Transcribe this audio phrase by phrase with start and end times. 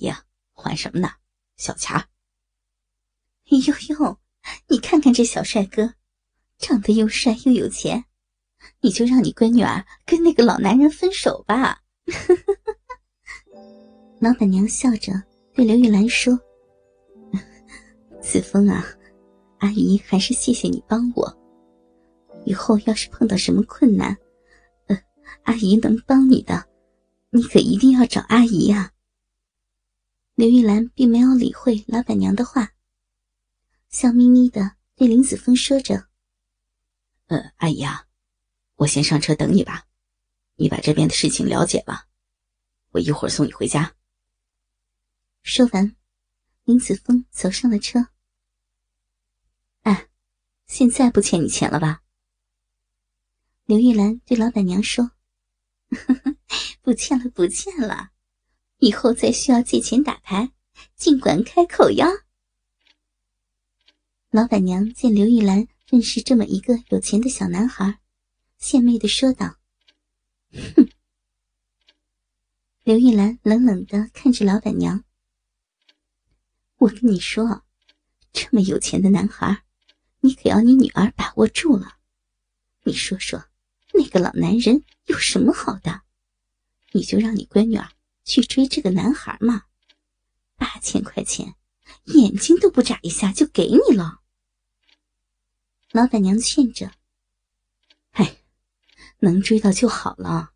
[0.00, 0.24] 呀，
[0.54, 1.10] 还什么呢？
[1.56, 1.96] 小钱。
[1.96, 4.18] 哎呦呦，
[4.68, 5.94] 你看看这小帅哥，
[6.58, 8.04] 长得又帅又有钱，
[8.80, 11.82] 你就让你闺女儿跟那个老男人分手吧。
[14.20, 15.12] 老板娘笑着
[15.52, 16.38] 对刘玉兰说
[18.22, 18.86] ：“子枫啊，
[19.58, 21.36] 阿姨还是谢谢你帮我。
[22.44, 24.16] 以后要是碰到什么困难，
[24.86, 24.96] 呃，
[25.42, 26.64] 阿姨能帮你的，
[27.30, 28.92] 你可一定要找阿姨呀。”
[30.40, 32.72] 刘玉兰并没有理会老板娘的话。
[33.90, 36.08] 笑眯眯的对林子峰说着
[37.28, 38.06] ：“呃，阿姨啊，
[38.76, 39.86] 我先上车等你吧。
[40.54, 42.06] 你把这边的事情了解了，
[42.92, 43.94] 我一会儿送你回家。”
[45.44, 45.94] 说完，
[46.64, 48.06] 林子峰走上了车。
[49.82, 50.08] 哎，
[50.66, 52.02] 现在不欠你钱了吧？
[53.66, 55.04] 刘玉兰对老板娘说
[55.92, 56.34] ：“呵呵
[56.80, 58.12] 不欠了，不欠了。
[58.80, 60.50] 以后再需要借钱打牌，
[60.96, 62.08] 尽管开口呀。”
[64.30, 68.00] 老板娘见刘玉兰认识这么一个有钱的小男孩，
[68.58, 69.56] 献媚的说道
[70.52, 70.88] ：“哼。”
[72.82, 75.04] 刘玉兰冷冷的看着老板娘
[76.78, 77.62] ：“我跟你说，
[78.32, 79.64] 这么有钱的男孩，
[80.20, 81.98] 你可要你女儿把握住了。
[82.84, 83.44] 你说说，
[83.92, 86.02] 那个老男人有什么好的？
[86.92, 87.88] 你就让你闺女儿
[88.30, 89.64] 去追这个男孩嘛，
[90.54, 91.56] 八千块钱，
[92.04, 94.20] 眼睛都不眨一下就给你了。”
[95.90, 96.92] 老板娘劝着
[98.14, 98.36] ：“哎，
[99.18, 100.52] 能追到就好了。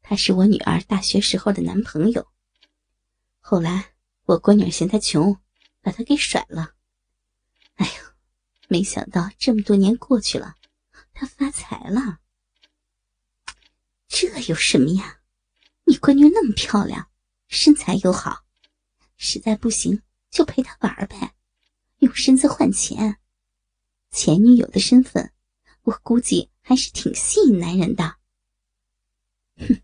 [0.00, 2.28] 他是我女儿大学时候的男朋友。
[3.40, 3.94] 后来
[4.26, 5.36] 我闺女嫌他穷，
[5.80, 6.74] 把他给甩了。
[7.74, 8.14] 哎呀，
[8.68, 10.54] 没想到这么多年过去了，
[11.12, 12.20] 他发财了。
[14.06, 15.21] 这有什么呀？
[15.92, 17.10] 你闺女那么漂亮，
[17.48, 18.46] 身材又好，
[19.18, 21.34] 实在不行就陪她玩呗，
[21.98, 23.18] 用身子换钱。”
[24.10, 25.34] 前女友的身份，
[25.82, 28.16] 我估计还是挺吸引男人的。
[29.58, 29.82] 哼，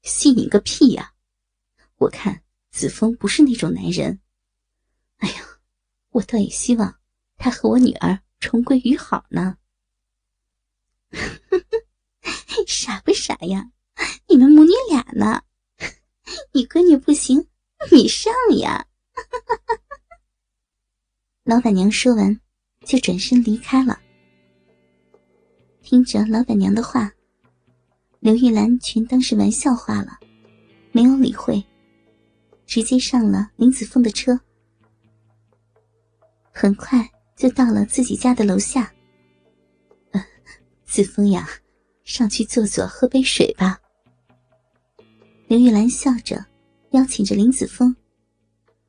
[0.00, 1.12] 吸引个屁呀！
[1.96, 4.18] 我看子枫不是那种男人。
[5.18, 5.42] 哎呀，
[6.08, 6.98] 我倒也希望
[7.36, 9.58] 他和我女儿重归于好呢。
[12.66, 13.72] 傻不傻呀？
[14.26, 15.42] 你们母女俩呢？
[16.60, 17.46] 你闺女不行，
[17.90, 18.84] 你上呀！
[21.42, 22.38] 老板娘说完。
[22.86, 24.00] 就转身离开了。
[25.82, 27.12] 听着老板娘的话，
[28.20, 30.18] 刘玉兰全当是玩笑话了，
[30.92, 31.62] 没有理会，
[32.66, 34.38] 直接上了林子峰的车。
[36.52, 37.06] 很快
[37.36, 38.90] 就到了自己家的楼下。
[40.84, 41.48] 子枫呀，
[42.04, 43.78] 上去坐坐，喝杯水吧。
[45.46, 46.42] 刘玉兰笑着
[46.90, 47.94] 邀请着林子峰。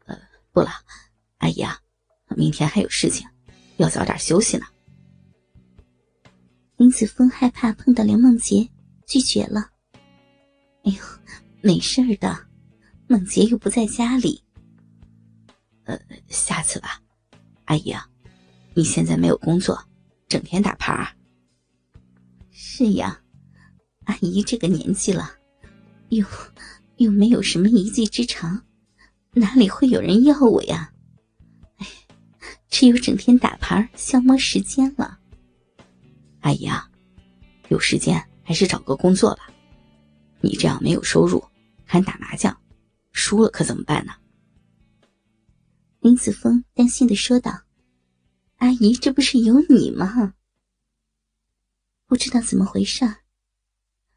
[0.06, 0.17] 呃，
[0.51, 0.69] 不了，
[1.38, 1.79] 阿姨啊，
[2.35, 3.28] 明天还有事情。
[3.78, 4.66] 要早点休息呢。
[6.78, 8.69] 林子峰害怕碰到梁梦洁，
[9.07, 9.72] 拒绝了。
[10.84, 11.03] 哎呦，
[11.61, 12.47] 没事的，
[13.07, 14.44] 梦洁又不在家里。
[15.84, 17.01] 呃，下次吧，
[17.66, 18.07] 阿姨啊，
[18.73, 19.79] 你现在没有工作，
[20.28, 21.16] 整天打牌。
[22.51, 23.19] 是呀，
[24.06, 25.31] 阿姨这个年纪了，
[26.09, 26.25] 又
[27.01, 28.63] 又没有什么一技之长，
[29.34, 30.94] 哪里会有人要我呀？
[31.78, 31.88] 哎
[32.69, 35.19] 只有整天打牌消磨时间了。
[36.40, 36.90] 阿姨啊，
[37.67, 39.50] 有时间还是找个工作吧。
[40.40, 41.44] 你这样没有收入，
[41.85, 42.57] 还打麻将，
[43.11, 44.13] 输了可怎么办呢？
[46.00, 47.61] 林子峰担心的说道
[48.57, 50.34] ：“阿姨，这不是有你吗？”
[52.07, 53.06] 不知道怎么回事，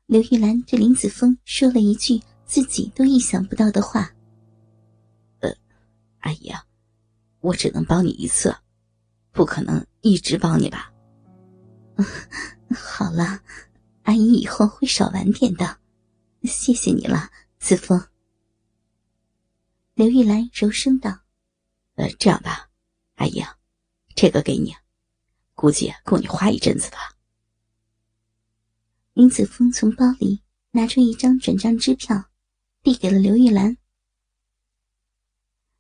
[0.06, 4.14] 刘玉兰对林子峰说了一句自己都意想不到的话
[5.40, 5.54] ：“呃，
[6.20, 6.64] 阿姨啊。”
[7.40, 8.56] 我只能帮你一次，
[9.30, 10.90] 不可能一直帮你吧。
[12.74, 13.42] 好了，
[14.04, 15.78] 阿姨以后会少玩点的，
[16.44, 18.02] 谢谢你了，子枫。
[19.92, 21.20] 刘玉兰柔声道
[21.96, 22.70] ：“呃，这样吧，
[23.16, 23.44] 阿姨，
[24.14, 24.74] 这个给你，
[25.54, 26.96] 估计够你花一阵子的。”
[29.12, 32.24] 林子峰从包里拿出一张转账支票，
[32.84, 33.78] 递给了刘玉兰。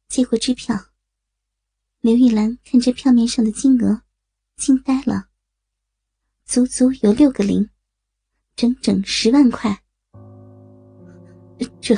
[0.08, 0.86] 接过支票。
[2.00, 4.00] 刘玉兰看着票面上的金额，
[4.56, 5.28] 惊呆了。
[6.46, 7.68] 足足有六个零，
[8.56, 9.82] 整整十万块。
[11.78, 11.94] 这，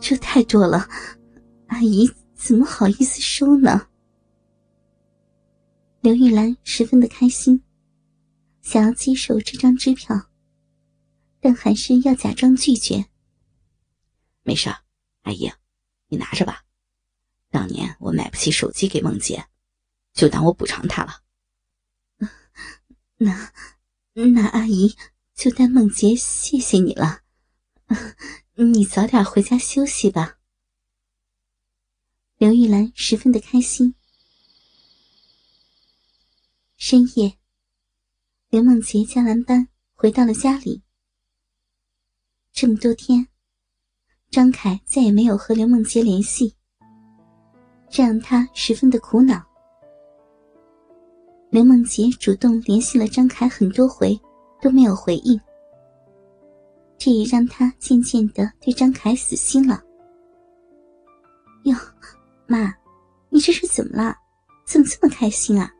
[0.00, 0.88] 这太多了，
[1.66, 3.88] 阿姨怎么好意思收呢？
[6.02, 7.64] 刘玉兰十分的开心，
[8.62, 10.30] 想要接受这张支票，
[11.40, 13.06] 但还是要假装拒绝。
[14.44, 14.68] 没事，
[15.22, 15.50] 阿姨，
[16.08, 16.64] 你拿着吧。
[17.50, 19.48] 当年我买不起手机给梦洁，
[20.12, 21.22] 就当我补偿她了。
[23.16, 23.52] 那
[24.12, 24.96] 那阿姨
[25.34, 27.22] 就当梦洁谢谢你了。
[28.54, 30.38] 你早点回家休息吧。
[32.36, 33.94] 刘玉兰十分的开心。
[36.76, 37.38] 深夜，
[38.50, 40.82] 刘梦洁加完班回到了家里。
[42.52, 43.28] 这么多天，
[44.34, 46.52] 张凯再也没有和刘梦洁联系，
[47.88, 49.40] 这让他十分的苦恼。
[51.50, 54.20] 刘梦洁主动联系了张凯很多回，
[54.60, 55.40] 都没有回应，
[56.98, 59.80] 这也让他渐渐的对张凯死心了。
[61.62, 61.76] 哟，
[62.48, 62.74] 妈，
[63.28, 64.16] 你这是怎么了？
[64.66, 65.70] 怎么这么开心啊？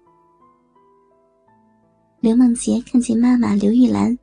[2.20, 4.16] 刘梦洁看见妈妈刘玉兰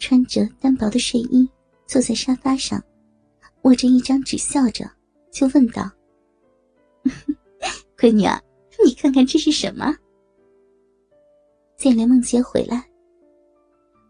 [0.00, 1.48] 穿着单薄的睡衣
[1.86, 2.82] 坐在沙发上，
[3.62, 4.90] 握着一张纸笑着，
[5.30, 5.90] 就问道
[7.98, 8.40] ：“闺女啊，
[8.84, 9.94] 你看看这是什么？”
[11.76, 12.84] 见刘梦洁回来，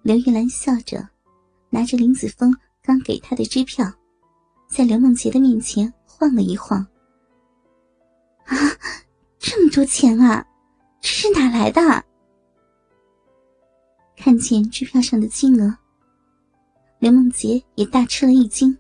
[0.03, 1.07] 刘玉兰笑着
[1.71, 3.93] 拿着林子峰刚给她的支票，
[4.69, 6.87] 在刘梦洁的面前晃了一晃。
[8.47, 8.57] “啊，
[9.39, 10.47] 这么多钱啊，
[11.01, 11.81] 这是哪来的？”
[14.17, 15.77] 看见支票上的金额，
[16.99, 18.77] 刘梦洁也大吃了一惊。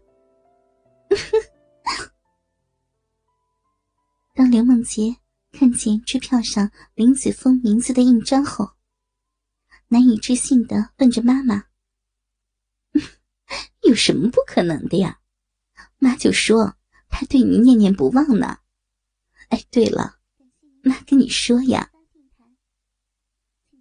[4.34, 5.16] 当刘梦洁
[5.52, 8.72] 看见支票上林子峰名字的印章后，
[9.88, 11.64] 难以置信的问着妈妈
[13.82, 15.20] ：“有什么不可能的呀？
[15.98, 16.76] 妈就说
[17.08, 18.58] 他对你念念不忘呢。
[19.48, 20.18] 哎，对了，
[20.82, 21.90] 妈跟你说呀。”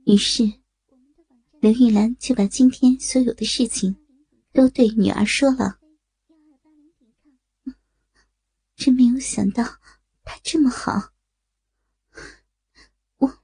[0.06, 0.53] 于是。
[1.59, 3.95] 刘玉兰就把今天所有的事情
[4.53, 5.76] 都对女儿说了。
[8.77, 9.63] 真没有想到
[10.24, 11.12] 他这么好，
[13.18, 13.39] 我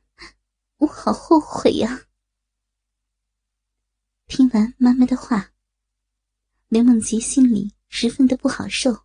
[0.77, 2.03] 我好后悔呀！
[4.27, 5.51] 听完妈妈的话，
[6.68, 8.95] 刘梦洁心里十分的不好受。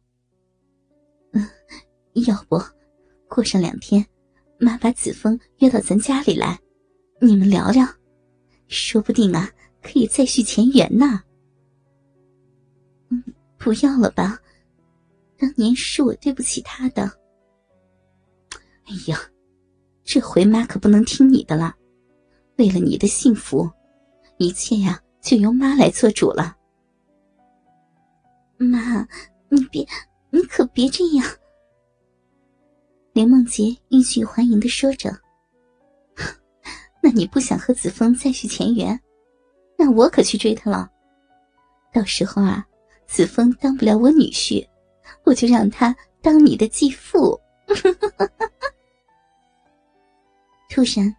[1.32, 1.48] 嗯，
[2.26, 2.60] 要不
[3.26, 4.06] 过上两天，
[4.60, 6.60] 妈把子枫约到咱家里来，
[7.22, 7.86] 你们聊聊。
[8.68, 9.50] 说不定啊，
[9.82, 11.22] 可以再续前缘呢。
[13.08, 13.24] 嗯，
[13.56, 14.38] 不要了吧，
[15.38, 17.04] 当年是我对不起他的。
[18.86, 19.18] 哎呀，
[20.02, 21.74] 这回妈可不能听你的了。
[22.56, 23.70] 为了你的幸福，
[24.38, 26.56] 一切呀就由妈来做主了。
[28.56, 29.06] 妈，
[29.48, 29.86] 你别，
[30.30, 31.24] 你可别这样。
[33.12, 35.16] 连梦洁欲拒还迎的说着。
[37.00, 39.00] 那你不想和子枫再续前缘，
[39.76, 40.90] 那我可去追他了。
[41.92, 42.66] 到时候啊，
[43.06, 44.66] 子枫当不了我女婿，
[45.28, 47.38] 我就让他当你的继父。
[50.70, 51.14] 突然，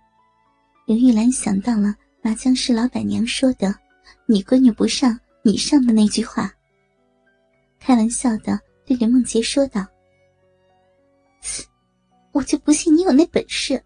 [0.88, 3.74] 刘玉兰想到了麻将室老板娘说的
[4.26, 6.52] “你闺女不上，你上”的那句话，
[7.80, 9.86] 开玩笑的对刘梦洁说道
[12.34, 13.82] ：“我就不信你有那本事。”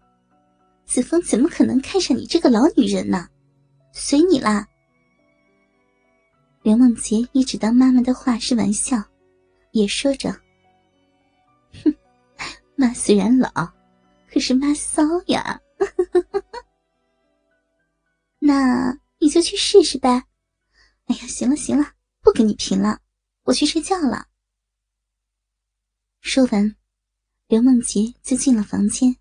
[0.86, 3.28] 子枫怎么可能看上你这个老女人呢？
[3.92, 4.66] 随你啦。
[6.62, 9.02] 刘梦洁一直当妈妈的话是玩笑，
[9.74, 10.30] 也说着
[11.82, 11.92] ：“哼，
[12.76, 13.50] 妈虽然老，
[14.30, 15.60] 可是妈骚呀。
[18.38, 20.08] ”那你就去试试呗。
[21.06, 23.00] 哎呀，行了行了，不跟你贫了，
[23.42, 24.28] 我去睡觉了。
[26.20, 26.76] 说完，
[27.48, 29.16] 刘梦洁就进了房间。